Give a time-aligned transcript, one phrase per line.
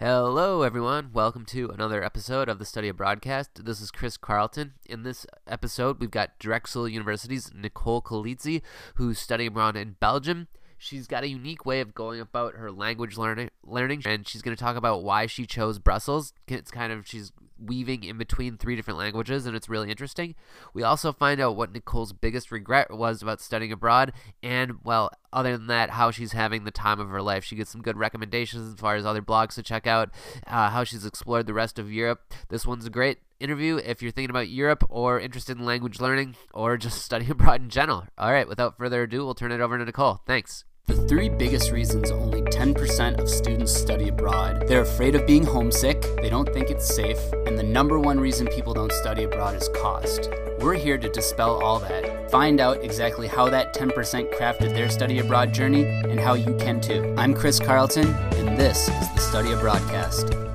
[0.00, 1.10] Hello, everyone.
[1.12, 3.64] Welcome to another episode of the Study Abroadcast.
[3.64, 4.74] This is Chris Carlton.
[4.86, 8.62] In this episode, we've got Drexel University's Nicole Kalitsi,
[8.94, 10.46] who's studying abroad in Belgium.
[10.78, 14.56] She's got a unique way of going about her language learning, learning, and she's going
[14.56, 16.32] to talk about why she chose Brussels.
[16.46, 20.34] It's kind of she's weaving in between three different languages, and it's really interesting.
[20.72, 24.12] We also find out what Nicole's biggest regret was about studying abroad,
[24.42, 27.44] and, well, other than that, how she's having the time of her life.
[27.44, 30.10] She gets some good recommendations as far as other blogs to check out,
[30.46, 32.32] uh, how she's explored the rest of Europe.
[32.48, 36.36] This one's a great interview if you're thinking about Europe or interested in language learning
[36.52, 38.06] or just studying abroad in general.
[38.16, 40.20] All right, without further ado, we'll turn it over to Nicole.
[40.26, 40.64] Thanks.
[40.88, 46.00] The three biggest reasons only 10% of students study abroad they're afraid of being homesick,
[46.16, 49.68] they don't think it's safe, and the number one reason people don't study abroad is
[49.68, 50.30] cost.
[50.60, 55.20] We're here to dispel all that, find out exactly how that 10% crafted their study
[55.20, 57.14] abroad journey, and how you can too.
[57.16, 60.47] I'm Chris Carlton, and this is the Study Abroadcast.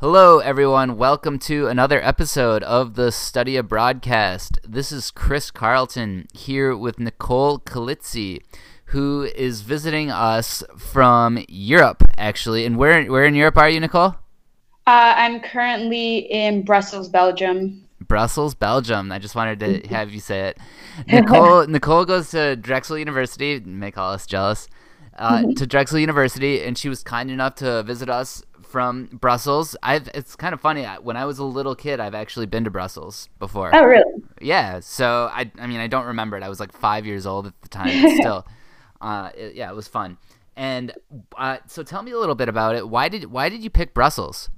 [0.00, 0.96] Hello, everyone.
[0.96, 4.56] Welcome to another episode of the Study Abroadcast.
[4.66, 8.40] This is Chris Carlton here with Nicole Kalitsi,
[8.86, 12.64] who is visiting us from Europe, actually.
[12.64, 14.14] And where, where in Europe are you, Nicole?
[14.86, 17.86] Uh, I'm currently in Brussels, Belgium.
[18.00, 19.12] Brussels, Belgium.
[19.12, 20.58] I just wanted to have you say it.
[21.08, 23.60] Nicole Nicole goes to Drexel University.
[23.60, 24.66] Make all us jealous.
[25.18, 29.76] Uh, to Drexel University, and she was kind enough to visit us from Brussels.
[29.82, 30.84] I've it's kind of funny.
[30.84, 33.74] When I was a little kid, I've actually been to Brussels before.
[33.74, 34.22] Oh, really?
[34.40, 34.80] Yeah.
[34.80, 36.42] So I I mean I don't remember it.
[36.42, 38.16] I was like five years old at the time.
[38.16, 38.46] Still,
[39.00, 40.18] uh, it, yeah, it was fun.
[40.56, 40.92] And
[41.36, 42.88] uh, so tell me a little bit about it.
[42.88, 44.48] Why did why did you pick Brussels?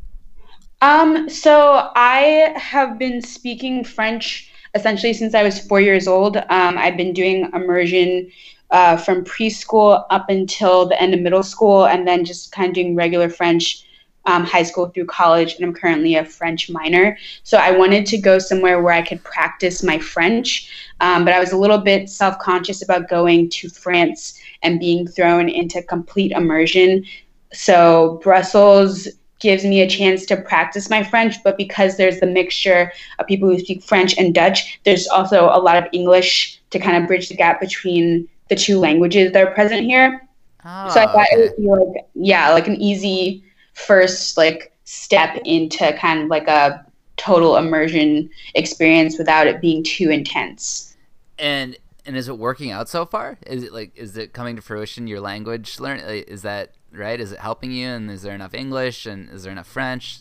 [0.82, 1.28] Um.
[1.28, 6.36] So I have been speaking French essentially since I was four years old.
[6.36, 8.30] Um, I've been doing immersion.
[8.70, 12.74] Uh, from preschool up until the end of middle school, and then just kind of
[12.74, 13.84] doing regular French
[14.26, 17.18] um, high school through college, and I'm currently a French minor.
[17.42, 21.40] So I wanted to go somewhere where I could practice my French, um, but I
[21.40, 26.32] was a little bit self conscious about going to France and being thrown into complete
[26.32, 27.04] immersion.
[27.52, 29.08] So Brussels
[29.40, 33.48] gives me a chance to practice my French, but because there's the mixture of people
[33.48, 37.28] who speak French and Dutch, there's also a lot of English to kind of bridge
[37.28, 40.26] the gap between the two languages that are present here.
[40.64, 41.42] Oh, so I thought okay.
[41.42, 43.42] it would be like, yeah, like an easy
[43.86, 46.84] first like step into kind of like a
[47.16, 50.96] total immersion experience without it being too intense.
[51.38, 53.38] And and is it working out so far?
[53.46, 55.06] Is it like is it coming to fruition?
[55.06, 57.20] Your language learn is that right?
[57.20, 57.88] Is it helping you?
[57.88, 59.06] And is there enough English?
[59.06, 60.20] And is there enough French?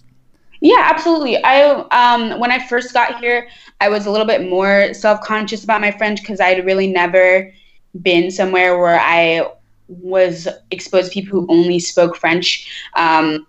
[0.61, 1.43] Yeah, absolutely.
[1.43, 3.47] I um when I first got here,
[3.79, 7.51] I was a little bit more self conscious about my French because I'd really never
[8.01, 9.51] been somewhere where I
[9.87, 12.87] was exposed to people who only spoke French.
[12.95, 13.45] Um,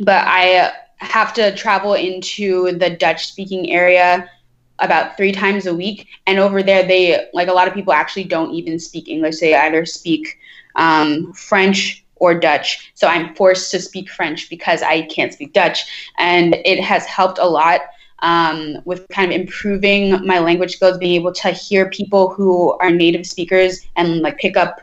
[0.00, 4.30] but I have to travel into the Dutch speaking area
[4.78, 6.08] about three times a week.
[6.26, 9.38] And over there, they, like a lot of people actually don't even speak English.
[9.38, 10.38] They either speak
[10.76, 12.92] um, French or Dutch.
[12.94, 16.10] So I'm forced to speak French because I can't speak Dutch.
[16.18, 17.80] And it has helped a lot.
[18.22, 22.90] Um, with kind of improving my language skills, being able to hear people who are
[22.90, 24.82] native speakers and like pick up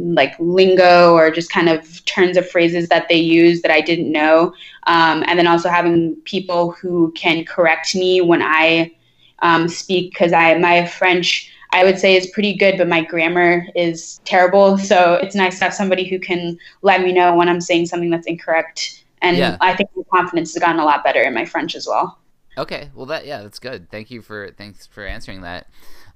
[0.00, 4.10] like lingo or just kind of turns of phrases that they use that I didn't
[4.10, 4.54] know.
[4.86, 8.92] Um, and then also having people who can correct me when I
[9.40, 13.66] um, speak because I my French I would say is pretty good, but my grammar
[13.76, 14.76] is terrible.
[14.76, 18.10] So it's nice to have somebody who can let me know when I'm saying something
[18.10, 19.04] that's incorrect.
[19.22, 19.56] And yeah.
[19.60, 22.18] I think my confidence has gotten a lot better in my French as well.
[22.58, 23.90] Okay, well that yeah, that's good.
[23.90, 25.68] Thank you for thanks for answering that.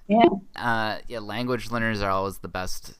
[0.08, 0.28] Yeah.
[0.56, 2.94] Uh, yeah, language learners are always the best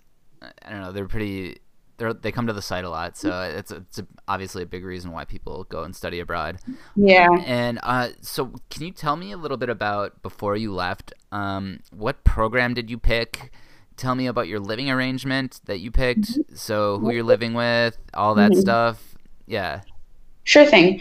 [0.65, 0.93] I don't know.
[0.93, 1.59] They're pretty.
[1.97, 4.85] They they come to the site a lot, so it's it's a, obviously a big
[4.85, 6.59] reason why people go and study abroad.
[6.97, 7.29] Yeah.
[7.47, 11.13] And uh, so, can you tell me a little bit about before you left?
[11.31, 13.53] Um, what program did you pick?
[13.97, 16.33] Tell me about your living arrangement that you picked.
[16.33, 16.57] Mm-hmm.
[16.57, 18.61] So, who you're living with, all that mm-hmm.
[18.61, 19.15] stuff.
[19.47, 19.83] Yeah.
[20.45, 21.01] Sure thing.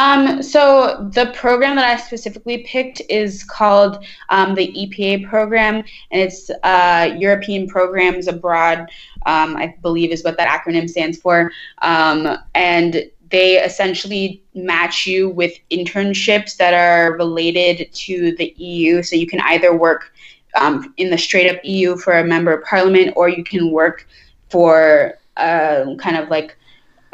[0.00, 6.22] Um, so the program that I specifically picked is called um, the EPA program, and
[6.22, 8.88] it's uh, European Programs Abroad.
[9.26, 11.52] Um, I believe is what that acronym stands for,
[11.82, 19.02] um, and they essentially match you with internships that are related to the EU.
[19.02, 20.14] So you can either work
[20.58, 24.08] um, in the straight up EU for a member of parliament, or you can work
[24.48, 26.56] for uh, kind of like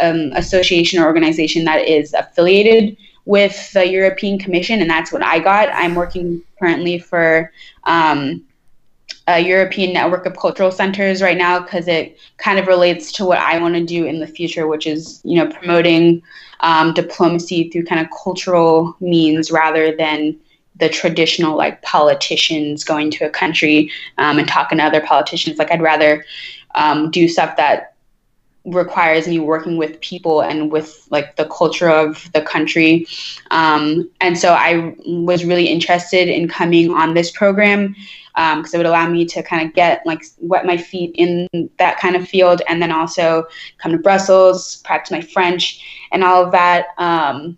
[0.00, 5.40] um, association or organization that is affiliated with the European Commission, and that's what I
[5.40, 5.68] got.
[5.72, 7.52] I'm working currently for
[7.84, 8.44] um,
[9.26, 13.38] a European network of cultural centers right now because it kind of relates to what
[13.38, 16.22] I want to do in the future, which is you know promoting
[16.60, 20.36] um, diplomacy through kind of cultural means rather than
[20.76, 25.58] the traditional like politicians going to a country um, and talking to other politicians.
[25.58, 26.24] Like I'd rather
[26.74, 27.95] um, do stuff that
[28.66, 33.06] requires me working with people and with like the culture of the country.
[33.50, 37.94] Um, and so I was really interested in coming on this program
[38.34, 41.48] because um, it would allow me to kind of get like wet my feet in
[41.78, 43.46] that kind of field and then also
[43.78, 46.88] come to Brussels, practice my French and all of that.
[46.98, 47.56] Um,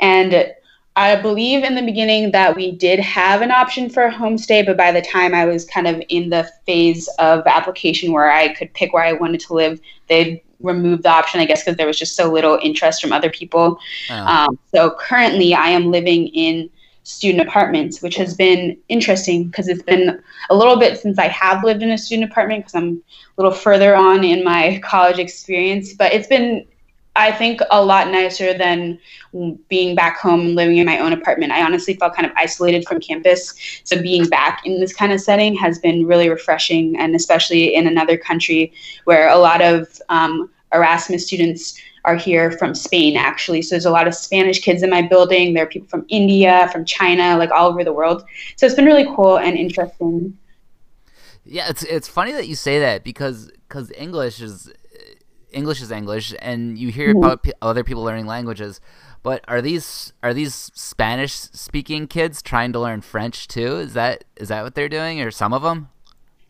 [0.00, 0.52] and
[0.96, 4.76] I believe in the beginning that we did have an option for a homestay, but
[4.76, 8.72] by the time I was kind of in the phase of application where I could
[8.74, 11.98] pick where I wanted to live, they removed the option, I guess, because there was
[11.98, 13.78] just so little interest from other people.
[14.10, 14.14] Oh.
[14.14, 16.68] Um, so currently, I am living in
[17.04, 20.20] student apartments, which has been interesting because it's been
[20.50, 23.02] a little bit since I have lived in a student apartment because I'm
[23.36, 25.94] a little further on in my college experience.
[25.94, 26.66] But it's been
[27.16, 28.98] I think a lot nicer than
[29.68, 31.52] being back home and living in my own apartment.
[31.52, 33.54] I honestly felt kind of isolated from campus.
[33.84, 37.86] So being back in this kind of setting has been really refreshing, and especially in
[37.86, 38.72] another country
[39.04, 43.62] where a lot of um, Erasmus students are here from Spain, actually.
[43.62, 45.52] So there's a lot of Spanish kids in my building.
[45.52, 48.24] There are people from India, from China, like all over the world.
[48.56, 50.36] So it's been really cool and interesting.
[51.44, 54.70] Yeah, it's it's funny that you say that because because English is
[55.52, 57.24] English is English, and you hear mm-hmm.
[57.24, 58.80] about p- other people learning languages.
[59.22, 63.76] But are these are these Spanish speaking kids trying to learn French too?
[63.76, 65.88] Is that is that what they're doing, or some of them?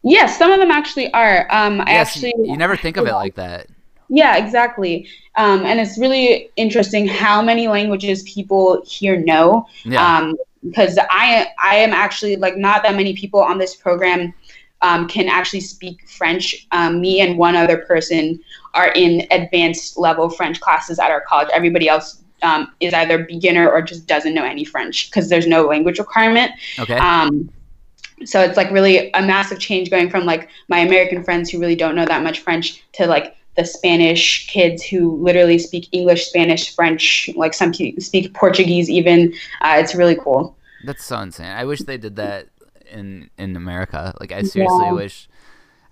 [0.03, 1.47] Yes, some of them actually are.
[1.51, 3.67] Um, I actually you never think of it like that.
[4.09, 5.09] Yeah, exactly.
[5.37, 9.67] Um, and it's really interesting how many languages people here know.
[9.85, 10.19] Yeah.
[10.19, 14.35] Um, because I I am actually like not that many people on this program
[14.83, 16.67] um, can actually speak French.
[16.73, 18.41] Um, me and one other person
[18.75, 21.49] are in advanced level French classes at our college.
[21.53, 25.65] Everybody else um, is either beginner or just doesn't know any French because there's no
[25.65, 26.53] language requirement.
[26.79, 26.97] Okay.
[26.97, 27.51] Um,
[28.25, 31.77] so it's like really a massive change going from like my American friends who really
[31.77, 36.75] don't know that much French to like the Spanish kids who literally speak English, Spanish,
[36.75, 39.33] French, like some speak Portuguese even.
[39.61, 40.57] Uh, it's really cool.
[40.85, 41.47] That's so insane.
[41.47, 42.49] I wish they did that
[42.91, 44.15] in in America.
[44.21, 44.93] Like I seriously yeah.
[44.93, 45.29] wish.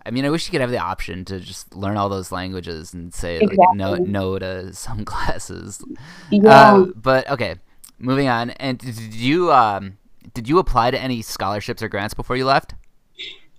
[0.06, 2.94] I mean, I wish you could have the option to just learn all those languages
[2.94, 3.56] and say exactly.
[3.58, 5.84] like no no to some classes.
[6.30, 6.48] Yeah.
[6.48, 7.56] Uh, but okay,
[7.98, 8.50] moving on.
[8.50, 9.98] And did you um
[10.34, 12.74] did you apply to any scholarships or grants before you left?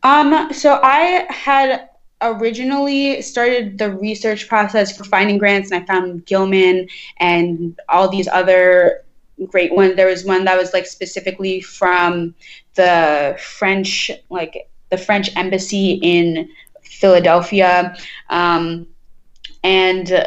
[0.03, 0.53] Um.
[0.53, 1.89] So I had
[2.21, 6.87] originally started the research process for finding grants, and I found Gilman
[7.17, 9.03] and all these other
[9.47, 9.95] great ones.
[9.95, 12.35] There was one that was like specifically from
[12.79, 16.49] the French, like the French embassy in
[16.81, 17.93] Philadelphia.
[18.29, 18.87] Um,
[19.65, 20.25] and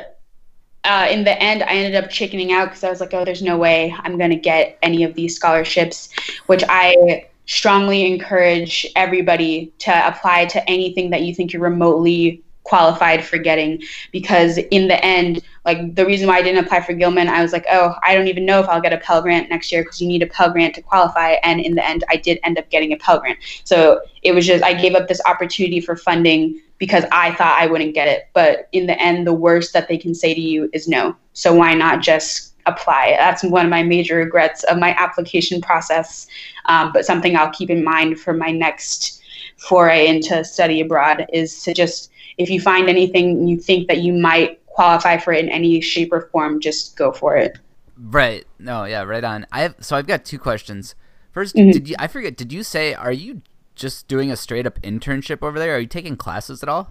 [0.84, 3.40] uh, in the end, I ended up chickening out because I was like, oh, there's
[3.40, 6.10] no way I'm going to get any of these scholarships,
[6.46, 13.24] which I strongly encourage everybody to apply to anything that you think you're remotely qualified
[13.24, 13.82] for getting
[14.12, 17.52] because in the end like the reason why i didn't apply for gilman i was
[17.52, 20.00] like oh i don't even know if i'll get a pell grant next year because
[20.00, 21.32] you need a pell grant to qualify.
[21.42, 23.38] And in the end i did end up getting a pell grant.
[23.64, 27.66] So it was just i gave up this opportunity for funding because i thought i
[27.66, 28.28] wouldn't get it.
[28.32, 31.16] But in the end the worst that they can say to you is no.
[31.32, 33.16] So why not just apply?
[33.18, 36.26] That's one of my major regrets of my application process.
[36.66, 39.20] Um, but something i'll keep in mind for my next
[39.58, 44.12] foray into study abroad is to just if you find anything you think that you
[44.12, 47.58] might qualify for it in any shape or form, just go for it.
[47.96, 48.46] Right.
[48.58, 49.46] No, yeah, right on.
[49.52, 50.94] I have so I've got two questions.
[51.34, 51.70] 1st mm-hmm.
[51.70, 53.42] did you I forget, did you say are you
[53.74, 55.76] just doing a straight up internship over there?
[55.76, 56.90] Are you taking classes at all?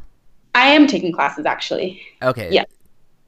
[0.56, 2.02] I am taking classes actually.
[2.22, 2.50] Okay.
[2.52, 2.66] Yeah.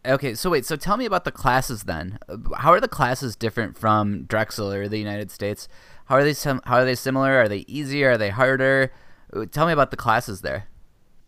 [0.06, 2.20] Okay, so wait, so tell me about the classes then.
[2.58, 5.70] How are the classes different from Drexel or the United States?
[6.06, 7.38] How are they sim- how are they similar?
[7.38, 8.12] Are they easier?
[8.12, 8.92] Are they harder?
[9.52, 10.68] Tell me about the classes there.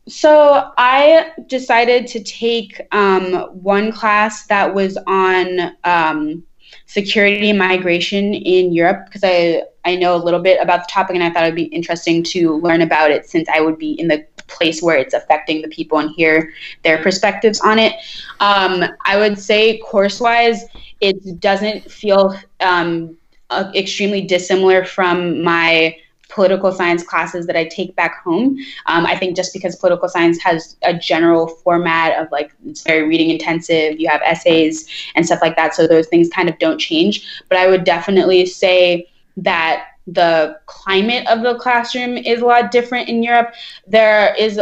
[0.08, 3.34] So I decided to take um,
[3.64, 6.44] one class that was on um,
[6.86, 11.16] security and migration in Europe because I I know a little bit about the topic
[11.16, 13.92] and I thought it would be interesting to learn about it since I would be
[14.00, 16.52] in the place where it's affecting the people and hear
[16.84, 17.94] their perspectives on it.
[18.40, 20.64] Um, I would say course wise,
[21.02, 23.16] it doesn't feel um,
[23.52, 25.96] uh, extremely dissimilar from my
[26.30, 28.58] political science classes that I take back home.
[28.86, 33.08] Um, I think just because political science has a general format of like it's very
[33.08, 36.80] reading intensive, you have essays and stuff like that, so those things kind of don't
[36.80, 37.44] change.
[37.50, 43.10] But I would definitely say that the climate of the classroom is a lot different
[43.10, 43.54] in Europe.
[43.88, 44.60] There is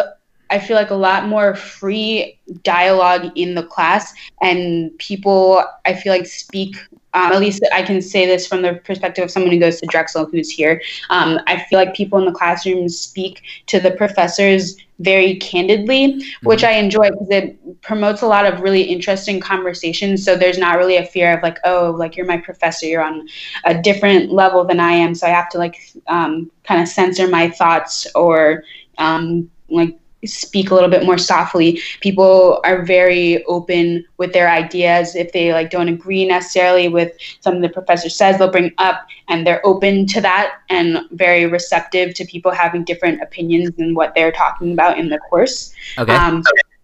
[0.53, 6.13] I feel like a lot more free dialogue in the class, and people I feel
[6.13, 6.77] like speak.
[7.15, 9.85] Um, at least I can say this from the perspective of someone who goes to
[9.87, 10.81] Drexel who's here.
[11.11, 16.47] Um, I feel like people in the classroom speak to the professors very candidly, mm-hmm.
[16.47, 20.23] which I enjoy because it promotes a lot of really interesting conversations.
[20.25, 23.27] So there's not really a fear of like, oh, like you're my professor, you're on
[23.65, 27.27] a different level than I am, so I have to like um, kind of censor
[27.27, 28.63] my thoughts or
[28.97, 31.79] um, like speak a little bit more softly.
[32.01, 35.15] People are very open with their ideas.
[35.15, 39.45] If they like don't agree necessarily with something the professor says they'll bring up and
[39.45, 44.31] they're open to that and very receptive to people having different opinions than what they're
[44.31, 45.73] talking about in the course.
[45.97, 46.13] Okay.
[46.13, 46.43] Um,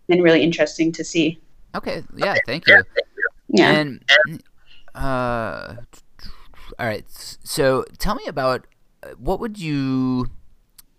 [0.09, 1.39] and really interesting to see.
[1.75, 2.03] Okay.
[2.15, 2.83] Yeah thank you.
[3.49, 3.71] Yeah.
[3.71, 4.03] And
[4.95, 5.75] uh
[6.77, 7.05] all right.
[7.43, 8.67] So tell me about
[9.03, 10.27] uh, what would you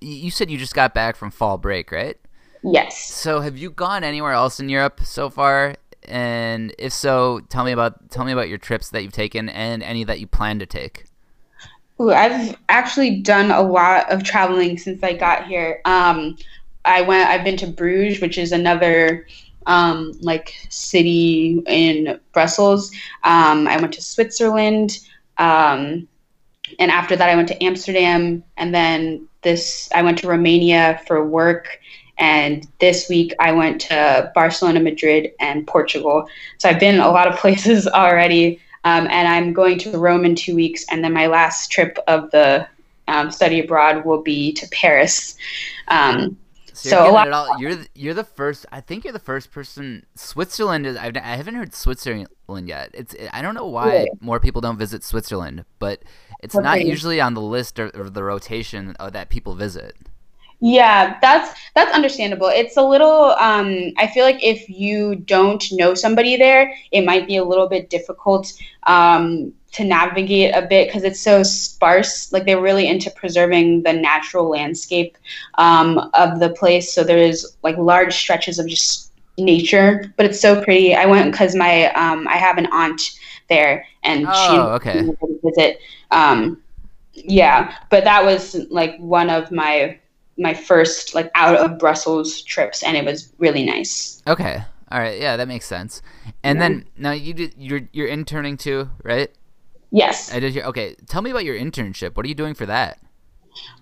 [0.01, 2.19] you said you just got back from fall break right
[2.63, 3.11] Yes.
[3.11, 5.77] So, have you gone anywhere else in Europe so far?
[6.05, 9.83] And if so, tell me about tell me about your trips that you've taken and
[9.83, 11.05] any that you plan to take.
[12.01, 15.81] Ooh, I've actually done a lot of traveling since I got here.
[15.85, 16.37] Um,
[16.85, 17.29] I went.
[17.29, 19.27] I've been to Bruges, which is another
[19.67, 22.91] um, like city in Brussels.
[23.25, 24.99] Um, I went to Switzerland,
[25.37, 26.09] um,
[26.79, 31.25] and after that, I went to Amsterdam, and then this I went to Romania for
[31.27, 31.79] work,
[32.21, 36.29] and this week I went to Barcelona, Madrid, and Portugal.
[36.59, 38.61] So I've been a lot of places already.
[38.85, 40.85] Um, and I'm going to Rome in two weeks.
[40.91, 42.67] And then my last trip of the
[43.09, 45.37] um, study abroad will be to Paris.
[45.89, 46.37] Um,
[46.73, 47.31] so, so a lot.
[47.31, 48.65] All, you're you're the first.
[48.73, 50.07] I think you're the first person.
[50.15, 50.97] Switzerland is.
[50.97, 52.91] I've, I haven't heard Switzerland yet.
[52.95, 53.15] It's.
[53.33, 54.11] I don't know why really?
[54.21, 56.03] more people don't visit Switzerland, but
[56.43, 56.63] it's okay.
[56.63, 59.95] not usually on the list or, or the rotation that people visit.
[60.61, 62.49] Yeah, that's that's understandable.
[62.49, 67.27] It's a little um I feel like if you don't know somebody there, it might
[67.27, 68.53] be a little bit difficult
[68.85, 72.33] um to navigate a bit because it's so sparse.
[72.33, 75.17] Like they're really into preserving the natural landscape
[75.59, 76.93] um, of the place.
[76.93, 80.95] So there's like large stretches of just nature, but it's so pretty.
[80.95, 83.01] I went because my um, I have an aunt
[83.49, 85.09] there, and oh, she okay.
[85.45, 85.79] visit.
[86.11, 86.63] Um,
[87.13, 90.00] yeah, but that was like one of my
[90.41, 94.23] my first like out of Brussels trips, and it was really nice.
[94.27, 96.03] Okay, all right, yeah, that makes sense.
[96.43, 96.69] And yeah.
[96.69, 99.31] then now you did you're you're interning too, right?
[99.91, 100.33] Yes.
[100.33, 100.53] I did.
[100.53, 102.17] Hear, okay, tell me about your internship.
[102.17, 102.99] What are you doing for that?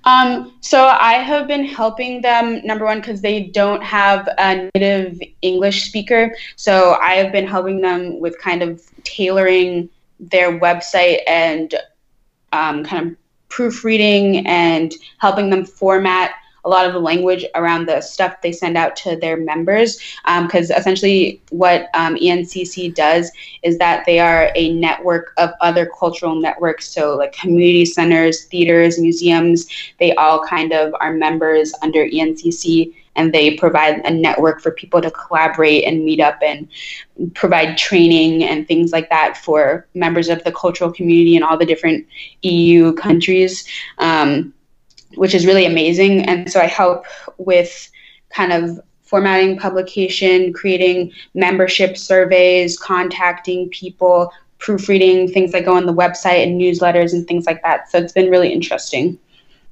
[0.05, 5.21] Um, so I have been helping them number one because they don't have a native
[5.43, 6.35] English speaker.
[6.57, 11.75] So I have been helping them with kind of tailoring their website and
[12.53, 13.17] um, kind of
[13.51, 16.33] proofreading and helping them format
[16.65, 19.99] a lot of the language around the stuff they send out to their members.
[20.43, 23.31] Because um, essentially, what um, ENCC does
[23.63, 26.89] is that they are a network of other cultural networks.
[26.89, 29.67] So, like community centers, theaters, museums,
[29.99, 35.03] they all kind of are members under ENCC and they provide a network for people
[35.03, 36.69] to collaborate and meet up and
[37.35, 41.67] provide training and things like that for members of the cultural community in all the
[41.67, 42.07] different
[42.43, 43.67] EU countries.
[43.99, 44.55] Um,
[45.15, 46.23] which is really amazing.
[46.23, 47.05] And so I help
[47.39, 47.91] with
[48.31, 55.95] kind of formatting publication, creating membership surveys, contacting people, proofreading things that go on the
[55.95, 57.91] website and newsletters and things like that.
[57.91, 59.19] So it's been really interesting.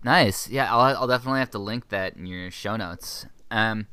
[0.05, 0.49] Nice.
[0.49, 3.27] Yeah, I'll, I'll definitely have to link that in your show notes.
[3.51, 3.87] Um,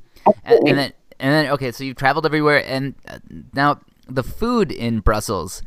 [0.45, 3.19] and, and, then and then okay, so you've traveled everywhere, and uh,
[3.53, 5.61] now the food in Brussels.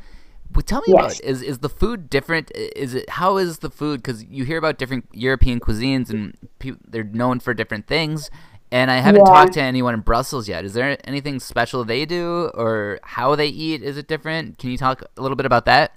[0.51, 1.19] But tell me yes.
[1.19, 2.51] about is is the food different?
[2.55, 4.03] Is it how is the food?
[4.03, 8.31] Because you hear about different European cuisines and pe- they're known for different things.
[8.73, 9.33] And I haven't yeah.
[9.33, 10.65] talked to anyone in Brussels yet.
[10.65, 13.83] Is there anything special they do or how they eat?
[13.83, 14.59] Is it different?
[14.59, 15.93] Can you talk a little bit about that?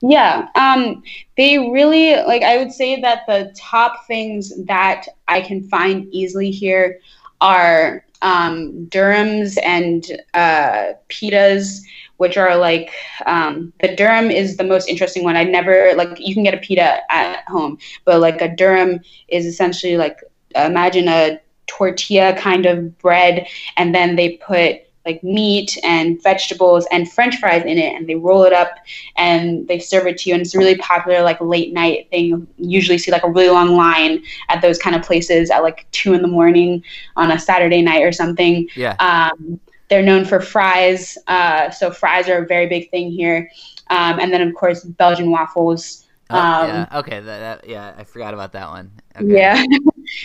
[0.00, 1.02] Yeah, um,
[1.36, 2.42] they really like.
[2.42, 7.00] I would say that the top things that I can find easily here
[7.40, 10.04] are um, durums and
[10.34, 11.80] uh, pitas
[12.16, 12.92] which are like
[13.26, 15.36] um, the durum is the most interesting one.
[15.36, 19.46] I never like you can get a pita at home, but like a durum is
[19.46, 20.20] essentially like
[20.54, 27.10] imagine a tortilla kind of bread, and then they put like meat and vegetables and
[27.12, 28.70] french fries in it and they roll it up
[29.16, 32.26] and they serve it to you and it's a really popular like late night thing.
[32.28, 35.86] You usually see like a really long line at those kind of places at like
[35.92, 36.82] two in the morning
[37.16, 38.68] on a saturday night or something.
[38.74, 38.96] Yeah.
[38.98, 39.60] Um,
[39.94, 43.48] they're known for fries, uh, so fries are a very big thing here.
[43.90, 46.06] Um, and then, of course, Belgian waffles.
[46.30, 46.88] Oh, um, yeah.
[46.94, 47.20] Okay.
[47.20, 48.90] That, that, yeah, I forgot about that one.
[49.14, 49.32] Okay.
[49.32, 49.64] Yeah.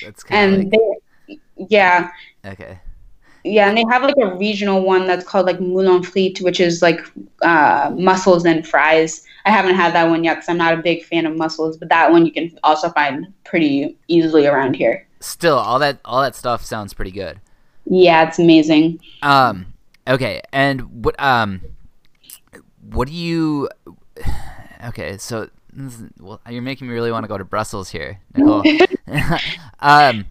[0.03, 0.71] That's kind of like...
[1.27, 1.37] they,
[1.69, 2.09] yeah.
[2.43, 2.79] Okay.
[3.43, 6.81] Yeah, and they have like a regional one that's called like moulin frite, which is
[6.81, 6.99] like
[7.43, 9.23] uh, mussels and fries.
[9.45, 11.89] I haven't had that one yet because I'm not a big fan of mussels, but
[11.89, 15.07] that one you can also find pretty easily around here.
[15.19, 17.39] Still, all that all that stuff sounds pretty good.
[17.89, 18.99] Yeah, it's amazing.
[19.21, 19.73] Um.
[20.07, 21.61] Okay, and what um,
[22.89, 23.69] what do you?
[24.85, 25.49] Okay, so
[26.19, 28.63] well, you're making me really want to go to Brussels here, Nicole.
[29.79, 30.25] um,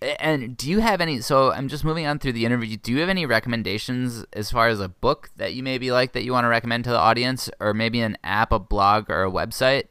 [0.00, 1.20] and do you have any?
[1.20, 2.76] So I'm just moving on through the interview.
[2.76, 6.22] Do you have any recommendations as far as a book that you maybe like that
[6.24, 9.30] you want to recommend to the audience, or maybe an app, a blog, or a
[9.30, 9.84] website?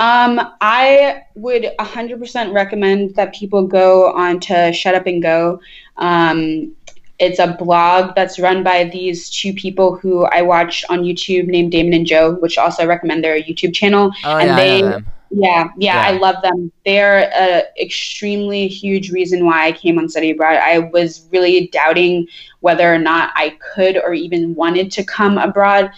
[0.00, 5.60] Um, I would 100% recommend that people go on to Shut Up and Go.
[5.96, 6.72] Um,
[7.18, 11.72] it's a blog that's run by these two people who I watch on YouTube named
[11.72, 14.12] Damon and Joe, which also recommend their YouTube channel.
[14.24, 15.00] Oh, and yeah, they, yeah,
[15.30, 16.70] yeah, yeah, I love them.
[16.84, 20.58] They're an extremely huge reason why I came on study abroad.
[20.62, 22.28] I was really doubting
[22.60, 25.90] whether or not I could or even wanted to come abroad.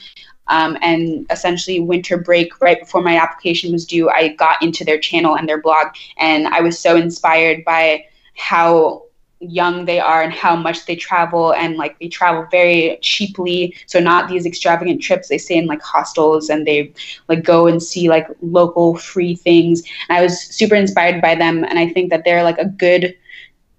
[0.50, 4.98] Um, and essentially, winter break, right before my application was due, I got into their
[4.98, 5.88] channel and their blog,
[6.18, 8.04] and I was so inspired by
[8.36, 9.04] how
[9.40, 13.74] young they are and how much they travel and like they travel very cheaply.
[13.86, 16.92] So not these extravagant trips they stay in like hostels and they
[17.28, 19.82] like go and see like local free things.
[20.08, 23.16] And i was super inspired by them and i think that they're like a good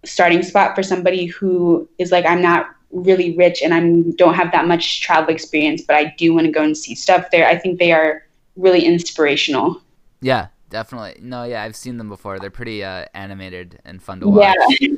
[0.03, 4.51] starting spot for somebody who is like i'm not really rich and i don't have
[4.51, 7.57] that much travel experience but i do want to go and see stuff there i
[7.57, 9.81] think they are really inspirational
[10.21, 14.27] yeah definitely no yeah i've seen them before they're pretty uh, animated and fun to
[14.27, 14.89] watch yeah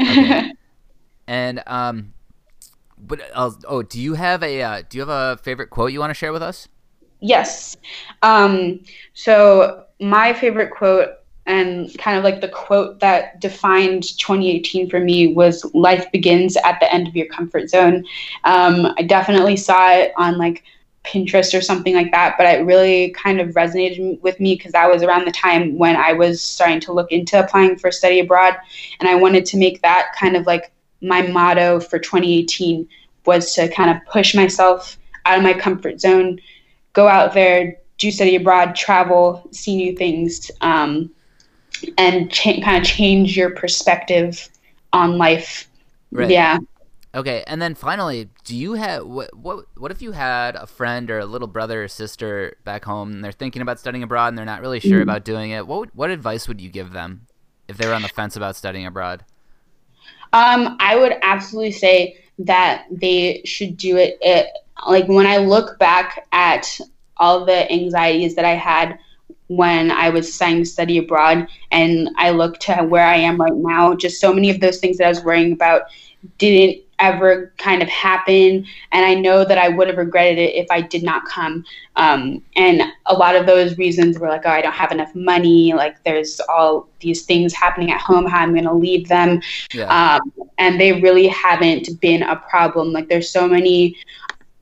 [0.00, 0.52] Okay.
[1.26, 2.14] and um,
[2.98, 6.00] but uh, oh, do you have a uh, do you have a favorite quote you
[6.00, 6.68] want to share with us?
[7.20, 7.76] Yes.
[8.22, 8.80] Um,
[9.14, 11.10] so my favorite quote
[11.46, 16.80] and kind of like the quote that defined 2018 for me was life begins at
[16.80, 18.04] the end of your comfort zone.
[18.44, 20.64] Um, I definitely saw it on like
[21.04, 24.90] Pinterest or something like that, but it really kind of resonated with me because that
[24.90, 28.56] was around the time when I was starting to look into applying for study abroad.
[29.00, 32.88] And I wanted to make that kind of like my motto for 2018
[33.26, 36.40] was to kind of push myself out of my comfort zone,
[36.94, 41.10] go out there, do study abroad, travel, see new things, um,
[41.98, 44.48] and cha- kind of change your perspective
[44.92, 45.68] on life.
[46.10, 46.30] Right.
[46.30, 46.58] Yeah.
[47.14, 51.10] Okay, and then finally, do you have what what what if you had a friend
[51.10, 54.38] or a little brother or sister back home and they're thinking about studying abroad and
[54.38, 55.02] they're not really sure mm-hmm.
[55.08, 55.66] about doing it?
[55.66, 57.26] What what advice would you give them
[57.68, 59.24] if they were on the fence about studying abroad?
[60.32, 64.48] Um, I would absolutely say that they should do it, it
[64.88, 66.80] like when I look back at
[67.18, 68.98] all the anxieties that I had
[69.48, 73.54] when I was deciding to study abroad and I look to where I am right
[73.54, 75.82] now, just so many of those things that I was worrying about
[76.38, 78.64] didn't ever kind of happen.
[78.92, 81.64] And I know that I would have regretted it if I did not come.
[81.96, 85.72] Um, and a lot of those reasons were like, oh, I don't have enough money.
[85.74, 88.26] Like, there's all these things happening at home.
[88.26, 89.42] How I'm going to leave them.
[89.72, 90.18] Yeah.
[90.18, 92.92] Um, and they really haven't been a problem.
[92.92, 93.96] Like, there's so many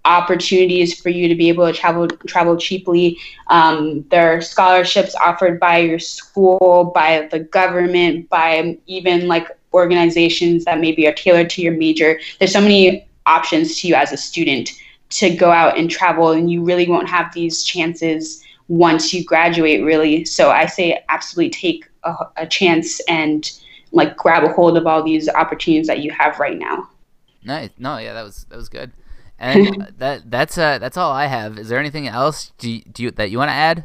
[0.04, 3.18] opportunities for you to be able to travel travel cheaply.
[3.48, 10.64] Um, there are scholarships offered by your school, by the government, by even like organizations
[10.64, 12.20] that maybe are tailored to your major.
[12.38, 14.70] There's so many options to you as a student
[15.10, 19.84] to go out and travel, and you really won't have these chances once you graduate,
[19.84, 20.24] really.
[20.24, 23.50] So I say absolutely take a, a chance and
[23.92, 26.88] like grab a hold of all these opportunities that you have right now.
[27.44, 27.70] Nice.
[27.78, 28.92] No, yeah, that was that was good.
[29.42, 31.58] And that that's uh that's all I have.
[31.58, 33.84] Is there anything else do you, do you, that you want to add?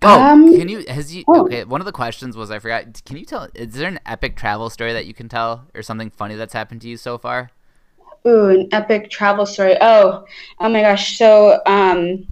[0.00, 0.84] Oh, um, can you?
[0.88, 1.24] Has you?
[1.26, 1.44] Oh.
[1.44, 3.04] Okay, one of the questions was I forgot.
[3.04, 3.48] Can you tell?
[3.54, 6.80] Is there an epic travel story that you can tell, or something funny that's happened
[6.82, 7.50] to you so far?
[8.26, 9.76] Ooh, an epic travel story.
[9.80, 10.24] Oh,
[10.60, 11.18] oh my gosh.
[11.18, 12.24] So, um,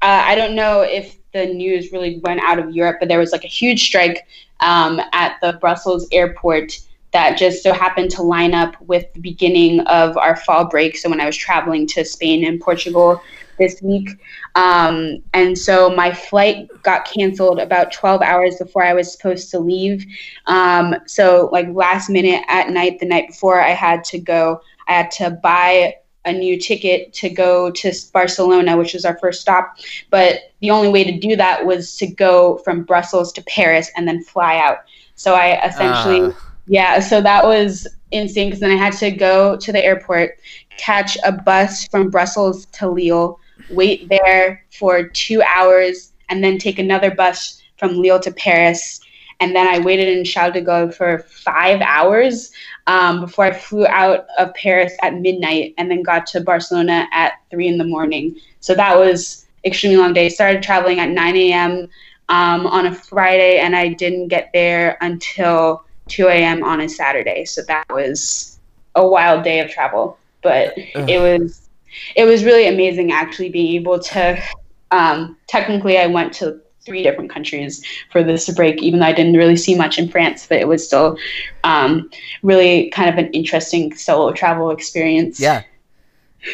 [0.00, 3.32] uh, I don't know if the news really went out of Europe, but there was
[3.32, 4.26] like a huge strike
[4.60, 6.78] um, at the Brussels airport
[7.12, 10.96] that just so happened to line up with the beginning of our fall break.
[10.96, 13.22] So when I was traveling to Spain and Portugal
[13.58, 14.10] this week,
[14.54, 19.58] um, and so my flight got canceled about 12 hours before I was supposed to
[19.58, 20.04] leave.
[20.46, 24.92] Um, so, like last minute at night, the night before, I had to go, I
[24.92, 25.94] had to buy
[26.24, 29.78] a new ticket to go to Barcelona, which was our first stop.
[30.10, 34.06] But the only way to do that was to go from Brussels to Paris and
[34.06, 34.78] then fly out.
[35.14, 36.32] So I essentially, uh.
[36.68, 40.38] Yeah, so that was insane because then I had to go to the airport,
[40.76, 43.38] catch a bus from Brussels to Lille
[43.70, 49.00] wait there for two hours, and then take another bus from Lille to Paris.
[49.40, 52.50] And then I waited in Charles de Gaulle for five hours
[52.88, 57.34] um, before I flew out of Paris at midnight and then got to Barcelona at
[57.50, 58.36] three in the morning.
[58.60, 60.28] So that was extremely long day.
[60.28, 61.88] Started traveling at 9 a.m.
[62.30, 66.62] Um, on a Friday, and I didn't get there until 2 a.m.
[66.64, 67.44] on a Saturday.
[67.44, 68.58] So that was
[68.94, 71.08] a wild day of travel, but Ugh.
[71.08, 71.68] it was
[72.16, 74.42] it was really amazing actually being able to.
[74.90, 79.34] Um, technically, I went to three different countries for this break, even though I didn't
[79.34, 81.18] really see much in France, but it was still
[81.62, 82.10] um,
[82.42, 85.38] really kind of an interesting solo travel experience.
[85.38, 85.64] Yeah.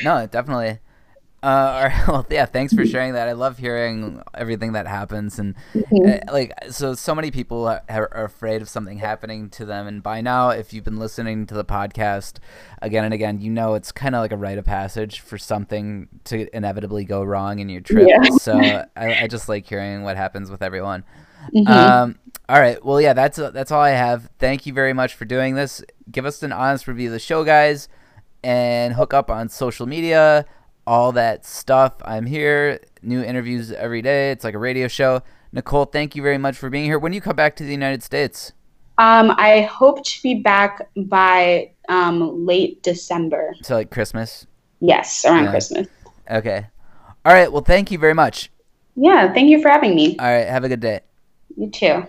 [0.02, 0.80] No, definitely.
[1.44, 2.46] Uh, well, yeah.
[2.46, 3.28] Thanks for sharing that.
[3.28, 6.28] I love hearing everything that happens, and mm-hmm.
[6.28, 9.86] uh, like, so so many people are, are, afraid of something happening to them.
[9.86, 12.38] And by now, if you've been listening to the podcast
[12.80, 16.08] again and again, you know it's kind of like a rite of passage for something
[16.24, 18.08] to inevitably go wrong in your trip.
[18.08, 18.22] Yeah.
[18.38, 21.04] So I, I, just like hearing what happens with everyone.
[21.54, 21.70] Mm-hmm.
[21.70, 22.82] Um, all right.
[22.82, 23.12] Well, yeah.
[23.12, 24.30] That's uh, that's all I have.
[24.38, 25.82] Thank you very much for doing this.
[26.10, 27.90] Give us an honest review of the show, guys,
[28.42, 30.46] and hook up on social media
[30.86, 31.94] all that stuff.
[32.04, 34.30] I'm here, new interviews every day.
[34.30, 35.22] It's like a radio show.
[35.52, 36.98] Nicole, thank you very much for being here.
[36.98, 38.52] When do you come back to the United States?
[38.98, 43.54] Um, I hope to be back by um, late December.
[43.62, 44.46] So, like Christmas?
[44.80, 45.50] Yes, around yeah.
[45.50, 45.88] Christmas.
[46.30, 46.66] Okay.
[47.24, 47.50] All right.
[47.50, 48.50] Well, thank you very much.
[48.96, 50.16] Yeah, thank you for having me.
[50.18, 50.46] All right.
[50.46, 51.00] Have a good day.
[51.56, 52.06] You too.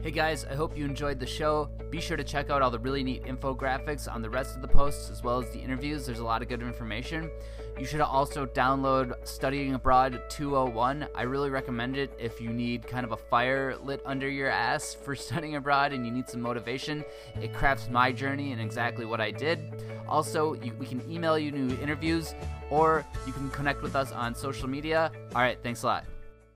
[0.00, 1.70] Hey guys, I hope you enjoyed the show.
[1.90, 4.68] Be sure to check out all the really neat infographics on the rest of the
[4.68, 6.06] posts as well as the interviews.
[6.06, 7.30] There's a lot of good information.
[7.78, 11.08] You should also download Studying Abroad 201.
[11.14, 14.94] I really recommend it if you need kind of a fire lit under your ass
[14.94, 17.04] for studying abroad and you need some motivation.
[17.40, 19.82] It crafts my journey and exactly what I did.
[20.08, 22.34] Also, you, we can email you new interviews
[22.70, 25.10] or you can connect with us on social media.
[25.34, 26.04] All right, thanks a lot.